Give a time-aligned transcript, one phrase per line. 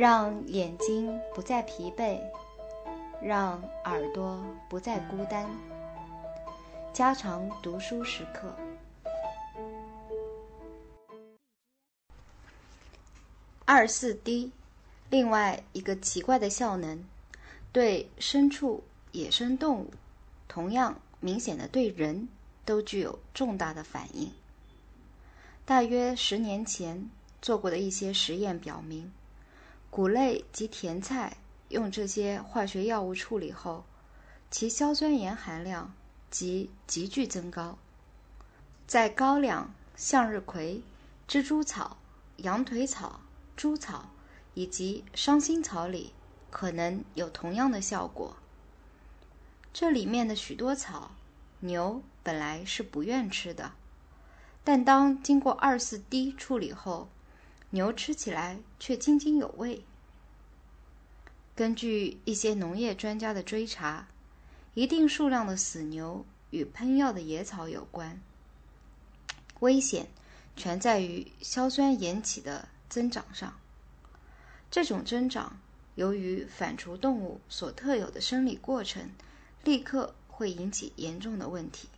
[0.00, 2.18] 让眼睛不再疲惫，
[3.20, 5.46] 让耳朵不再孤单。
[6.90, 8.56] 加长读书时刻。
[13.66, 14.50] 二四 D，
[15.10, 17.04] 另外一个奇怪的效能，
[17.70, 18.82] 对牲畜、
[19.12, 19.90] 野生动物，
[20.48, 22.26] 同样明显的对人
[22.64, 24.32] 都具有重大的反应。
[25.66, 27.10] 大约十年前
[27.42, 29.12] 做过的一些实验表明。
[29.90, 31.36] 谷类及甜菜
[31.68, 33.84] 用这些化学药物处理后，
[34.50, 35.92] 其硝酸盐含量
[36.30, 37.76] 即急剧增高。
[38.86, 40.82] 在高粱、向日葵、
[41.28, 41.96] 蜘蛛草、
[42.36, 43.20] 羊腿草、
[43.56, 44.08] 猪草
[44.54, 46.12] 以及伤心草里，
[46.50, 48.36] 可能有同样的效果。
[49.72, 51.10] 这里面的许多草，
[51.60, 53.72] 牛本来是不愿吃的，
[54.64, 57.08] 但当经过二四 D 处理后，
[57.70, 59.82] 牛吃起来却津津有味。
[61.54, 64.08] 根据一些农业专家的追查，
[64.74, 68.20] 一定数量的死牛与喷药的野草有关。
[69.60, 70.08] 危险
[70.56, 73.54] 全在于硝酸盐起的增长上。
[74.70, 75.60] 这种增长
[75.96, 79.10] 由于反刍动物所特有的生理过程，
[79.62, 81.88] 立刻会引起严重的问题。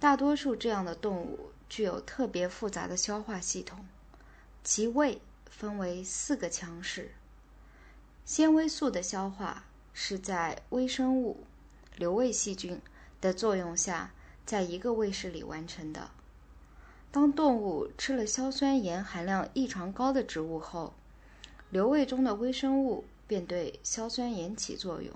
[0.00, 3.84] 大多数这样的动物具有特别复杂的消化系统。
[4.70, 7.12] 其胃分为四个腔室，
[8.26, 11.46] 纤维素的消化是在微生物
[11.96, 12.78] 瘤胃细菌
[13.18, 14.12] 的作用下，
[14.44, 16.10] 在一个胃室里完成的。
[17.10, 20.92] 当动物吃了硝酸盐含量异常高的植物后，
[21.70, 25.14] 瘤胃中的微生物便对硝酸盐起作用，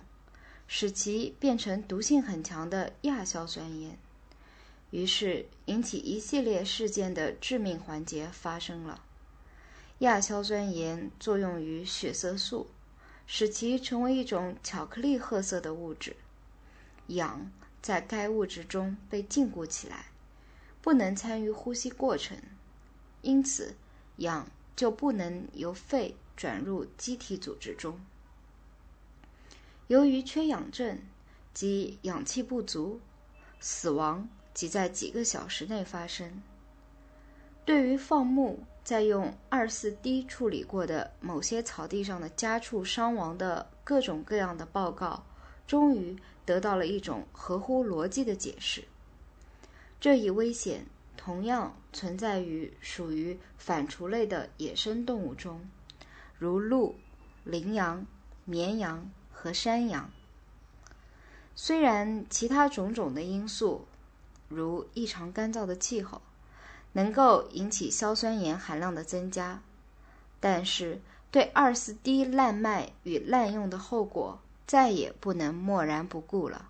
[0.66, 3.98] 使其变成毒性很强的亚硝酸盐，
[4.92, 9.02] 于是引起一系列事件的致命环节发生了。
[10.02, 12.66] 亚硝酸盐作用于血色素，
[13.24, 16.16] 使其成为一种巧克力褐色的物质。
[17.06, 20.06] 氧在该物质中被禁锢起来，
[20.80, 22.36] 不能参与呼吸过程，
[23.20, 23.76] 因此
[24.16, 28.00] 氧就不能由肺转入机体组织中。
[29.86, 30.98] 由于缺氧症
[31.54, 33.00] 及氧气不足，
[33.60, 36.42] 死亡即在几个小时内发生。
[37.64, 45.24] 对于放牧在用二四 D 处理过的某些草地上的家畜伤亡的各种各样的报告，
[45.66, 48.82] 终于得到了一种合乎逻辑的解释。
[50.00, 50.84] 这一危险
[51.16, 55.60] 同样存在于属于反刍类的野生动物中，
[56.36, 56.96] 如鹿、
[57.44, 58.04] 羚羊、
[58.44, 60.10] 绵羊和山羊。
[61.54, 63.86] 虽然其他种种的因素，
[64.48, 66.20] 如异常干燥的气候，
[66.94, 69.62] 能够引起硝酸盐含量的增加，
[70.40, 76.68] 但是对二四 D 滥卖与滥用的后果再也不能漠然不顾了。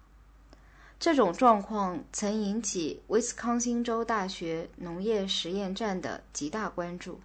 [1.01, 7.19] 这种状况曾引起威斯康星州大学农业实验站的极大关注，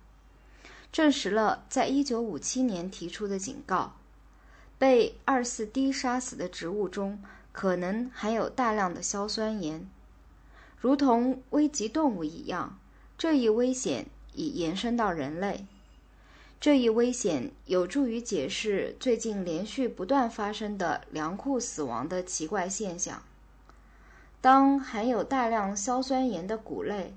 [0.92, 3.94] 证实了在1957年提出的警告：
[4.80, 7.22] 被二四 D 杀死的植物中
[7.52, 9.88] 可能含有大量的硝酸盐，
[10.80, 12.80] 如同危急动物一样。
[13.18, 15.66] 这一危险已延伸到人类。
[16.60, 23.24] 这一危险有助于解释最近连续不断发生的粮库死亡的奇怪现象。
[24.40, 27.16] 当含有大量硝酸盐的谷类、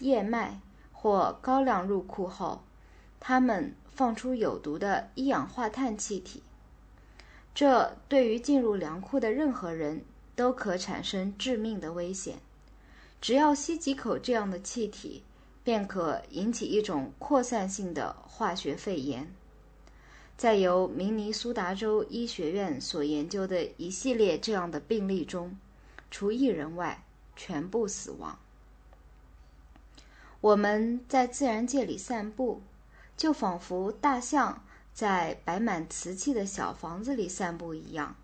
[0.00, 0.60] 燕麦
[0.92, 2.62] 或高粱入库后，
[3.20, 6.42] 它们放出有毒的一氧化碳气体。
[7.54, 10.02] 这对于进入粮库的任何人
[10.34, 12.36] 都可产生致命的危险。
[13.20, 15.22] 只要吸几口这样的气体。
[15.64, 19.32] 便可引起一种扩散性的化学肺炎。
[20.36, 25.56] 在由明尼苏达州医学院所研究的一系列这样的病例中，
[26.10, 27.04] 除一人外，
[27.36, 28.38] 全部死亡。
[30.40, 32.60] 我们在自然界里散步，
[33.16, 38.16] 就仿佛大象在摆满瓷器的小房子里散步一样。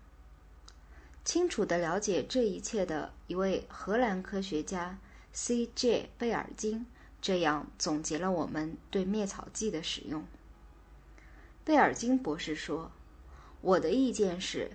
[1.23, 4.97] 清楚地了解这一切的一位荷兰科学家
[5.31, 6.09] C.J.
[6.17, 6.85] 贝尔金。
[7.21, 10.25] 这样总结了我们对灭草剂的使用。
[11.65, 12.91] 贝尔金博士说
[13.61, 14.71] ：“我的意见是，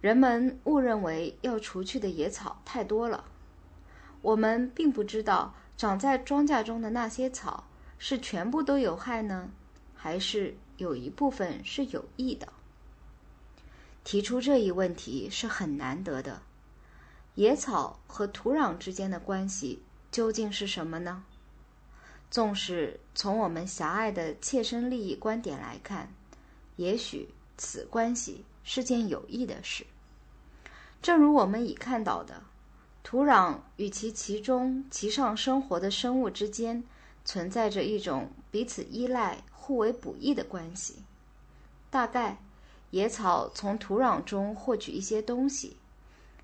[0.00, 3.24] 人们误认为要除去的野草太多了。
[4.22, 7.64] 我们并不知道长在庄稼中的那些草
[7.98, 9.50] 是全部都有害呢，
[9.94, 12.52] 还是有一部分是有益的。
[14.04, 16.42] 提出这一问题是很难得的。
[17.34, 21.24] 野草和土壤之间的关系究竟是什么呢？”
[22.30, 26.12] 纵使从我们狭隘的切身利益观点来看，
[26.76, 29.86] 也许此关系是件有益的事。
[31.00, 32.42] 正如我们已看到的，
[33.02, 36.82] 土壤与其其中其上生活的生物之间
[37.24, 40.96] 存在着一种彼此依赖、互为补益的关系。
[41.88, 42.36] 大概，
[42.90, 45.76] 野草从土壤中获取一些东西，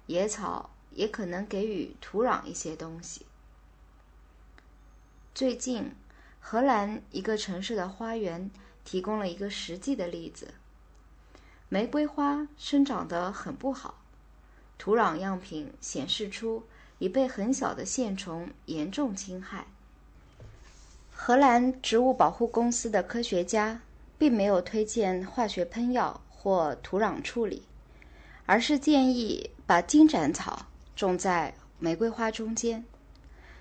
[0.07, 3.27] 野草也可能给予土壤一些东西。
[5.35, 5.91] 最近，
[6.41, 8.51] 荷兰一个城市的花园
[8.85, 10.53] 提供了一个实际的例子：
[11.71, 13.95] 玫瑰花生长得很不好。
[14.77, 16.63] 土壤样品显示出
[16.99, 19.65] 已被很小的线虫严重侵害。
[21.11, 23.81] 荷兰植物保护公司的科学家
[24.19, 27.63] 并没有推荐化学喷药或土壤处理，
[28.45, 32.85] 而是建议把金盏草种在玫瑰花中间。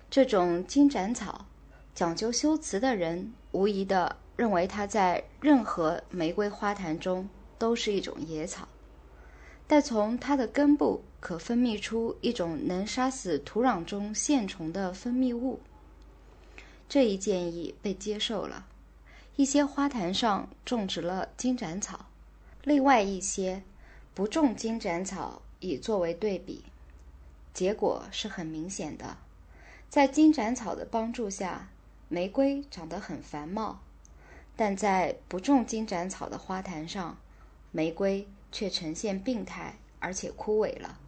[0.09, 1.45] 这种金盏草，
[1.93, 8.67] 讲究修辞的人无疑地认为它在任何玫瑰花坛中都是一种野草。
[9.67, 15.59] 但从它的根部可分泌出一种能杀死土壤中线虫的分泌物。
[16.89, 18.65] 这一建议被接受了，
[19.37, 22.07] 一些花坛上种植了金盏草，
[22.63, 23.63] 另外一些
[24.13, 26.65] 不种金盏草，以作为对比。
[27.53, 29.15] 结果是很明显的，
[29.87, 31.69] 在金盏草的帮助下，
[32.11, 33.79] 玫瑰长得很繁茂；
[34.55, 37.17] 但在不种金盏草的花坛上，
[37.71, 38.27] 玫瑰。
[38.53, 40.99] 却呈现病态，而且枯萎了。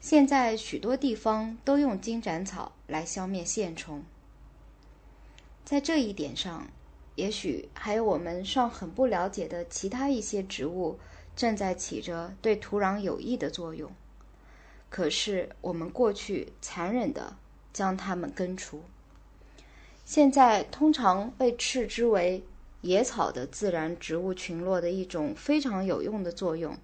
[0.00, 4.02] 现在许多地方都用金盏草来消灭线虫。
[5.64, 6.66] 在这一点上，
[7.14, 10.98] 也许还有我们尚很不了解的其他一些植物
[11.36, 13.92] 正在起着对土壤有益的作用。
[14.90, 17.36] 可是我们过去残忍地
[17.72, 18.82] 将它们根除。
[20.04, 22.42] 现在通常被斥之为。
[22.84, 26.76] 野草的自然植物群落的一种非常有用的作用，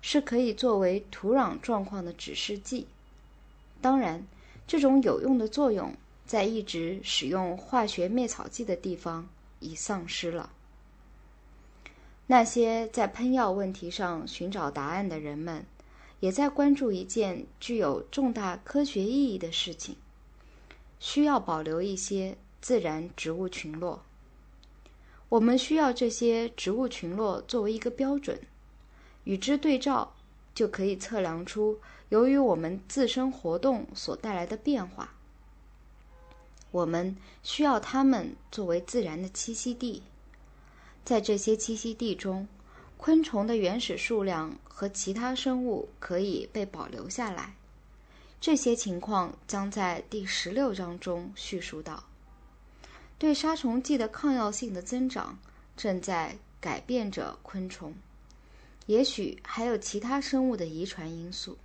[0.00, 2.86] 是可以作为土壤状况的指示剂。
[3.80, 4.24] 当然，
[4.68, 5.92] 这种有用的作用
[6.24, 9.28] 在一直使用化学灭草剂的地方
[9.58, 10.50] 已丧失了。
[12.28, 15.66] 那些在喷药问题上寻找答案的人们，
[16.20, 19.96] 也在关注一件具有重大科学意义的事情：
[21.00, 24.02] 需要保留一些自然植物群落。
[25.28, 28.40] 我们需要这些植物群落作为一个标准，
[29.24, 30.12] 与之对照，
[30.54, 31.78] 就可以测量出
[32.08, 35.14] 由于我们自身活动所带来的变化。
[36.72, 40.02] 我们需要它们作为自然的栖息地，
[41.04, 42.46] 在这些栖息地中，
[42.96, 47.54] 昆虫的原始数量和其他生物可以被保留下来。
[48.40, 52.02] 这些情况将在第十六章中叙述到。
[53.20, 55.38] 对杀虫剂的抗药性的增长
[55.76, 57.94] 正在改变着昆虫，
[58.86, 61.58] 也许还有其他生物的遗传因素。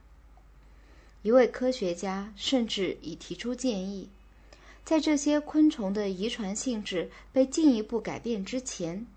[1.21, 4.09] 一位科学家甚至已提出建议，
[4.83, 9.07] 在这些昆虫的遗传性质被进一步改变之前，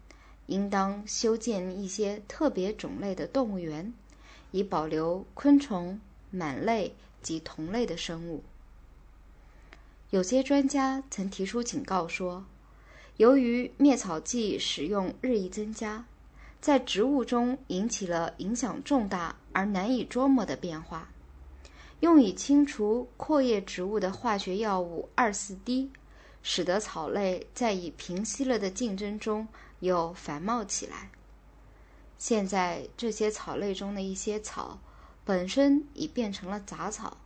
[0.47, 3.93] 应当修建一些特别种类的动物园，
[4.53, 6.01] 以保留昆虫、
[6.33, 8.45] 螨类及同类的生物。
[10.11, 12.47] 有些专家曾提出警告说，
[13.19, 16.07] 由于灭草剂使用日益增加，
[16.63, 21.11] 在植物中引起了影响重大而难以捉摸的变化。
[22.01, 25.91] 用以清除阔叶植物的化学药物二四 D，
[26.43, 29.47] 使得草类在已平息了的竞争中
[29.81, 31.11] 又繁茂起来。
[32.17, 34.79] 现在，这些草类中的一些草
[35.27, 37.19] 本身已变成了杂草，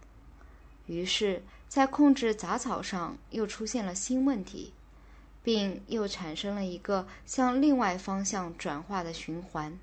[0.86, 1.44] 于是。
[1.72, 4.74] 在控制杂草上又出现了新问题，
[5.42, 9.78] 并又产生了一个向另外方向转化的循环。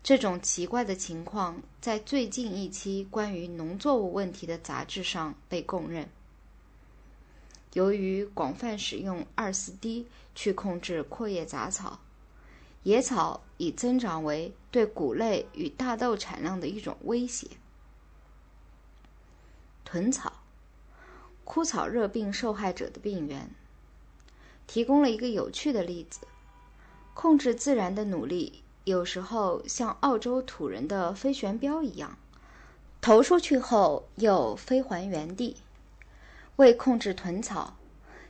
[0.00, 6.08] 这种奇怪的情况在最近一期关于农作物问题的杂志上被供认。
[7.72, 11.98] 由于广泛使用二四 D 去控制阔叶杂草，
[12.84, 17.48] 野草已增长为对谷类与大豆产量的一种威胁。
[19.84, 20.32] 豚草。
[21.44, 23.50] 枯草热病受害者的病源，
[24.66, 26.20] 提供了一个有趣的例子：
[27.14, 32.16] 控制自然的努力，有时候像澳洲土人的飞旋镖一样，
[33.00, 35.56] 投出去后又飞还原地。
[36.56, 37.76] 为控制豚草，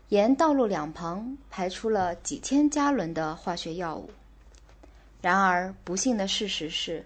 [0.09, 4.09] 沿道路两旁排出了几千加仑的化学药物。
[5.21, 7.05] 然而，不幸的事实是，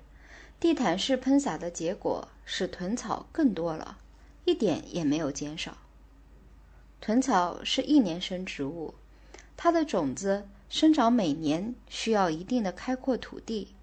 [0.60, 3.98] 地毯式喷洒的结果使豚草更多了，
[4.44, 5.76] 一点也没有减少。
[7.06, 8.94] 豚草是一年生植物，
[9.58, 13.74] 它的种子生长每年需要一定的开阔土地，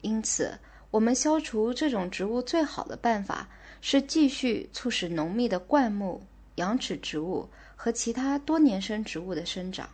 [0.00, 0.58] 因此，
[0.90, 3.46] 我们消除这种植物最好的办法
[3.82, 6.22] 是继续促使浓密的灌木、
[6.54, 9.86] 羊齿植物和其他多年生植物的生长。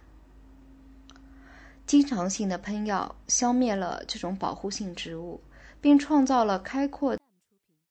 [1.85, 5.41] 经常性的喷药消灭了这种保护性植物，
[5.81, 7.17] 并创造了开阔。